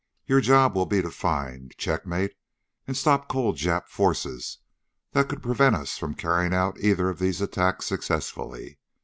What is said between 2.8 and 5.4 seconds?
and stop cold Jap forces that